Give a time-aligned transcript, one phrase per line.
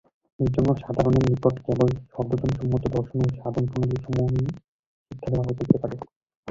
[0.39, 4.43] এইজন্য সাধারণের নিকট কেবল সর্বজনসম্মত দর্শন ও সাধনপ্রণালীসমূহই
[5.11, 5.95] শিক্ষা দেওয়া যাইতে পারে।